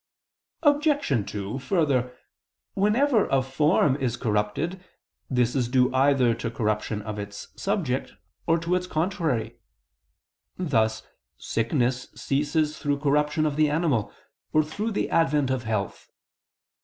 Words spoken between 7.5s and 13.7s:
subject, or to its contrary: thus sickness ceases through corruption of the